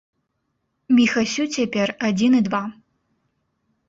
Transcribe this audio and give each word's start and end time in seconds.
Міхасю 0.99 1.45
цяпер 1.55 1.87
адзін 2.07 2.31
і 2.39 2.39
два. 2.47 2.63